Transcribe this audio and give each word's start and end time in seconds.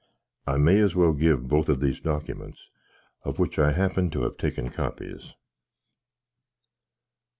I 0.47 0.57
may 0.57 0.79
as 0.79 0.95
well 0.95 1.13
give 1.13 1.47
both 1.47 1.69
of 1.69 1.79
these 1.79 1.99
documence, 1.99 2.69
of 3.23 3.37
which 3.37 3.59
I 3.59 3.73
happen 3.73 4.09
to 4.09 4.23
have 4.23 4.35
taken 4.35 4.71
coppies. 4.71 5.33